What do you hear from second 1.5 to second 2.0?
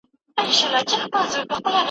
وکړه.